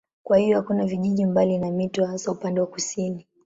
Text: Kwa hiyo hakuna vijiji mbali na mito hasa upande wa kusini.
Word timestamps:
Kwa 0.23 0.37
hiyo 0.37 0.57
hakuna 0.57 0.85
vijiji 0.85 1.25
mbali 1.25 1.57
na 1.57 1.71
mito 1.71 2.05
hasa 2.05 2.31
upande 2.31 2.61
wa 2.61 2.67
kusini. 2.67 3.27